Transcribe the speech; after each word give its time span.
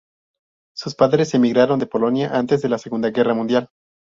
Sus 0.75 0.95
padres 0.95 1.35
emigraron 1.35 1.77
de 1.77 1.85
Polonia 1.85 2.35
antes 2.35 2.63
de 2.63 2.69
la 2.69 2.79
Segunda 2.79 3.11
Guerra 3.11 3.35
Mundial. 3.35 3.69